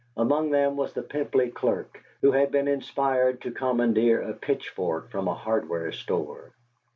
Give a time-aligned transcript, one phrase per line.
[0.17, 5.27] Among them was the pimply clerk, who had been inspired to commandeer a pitchfork from
[5.27, 6.49] a hardware store.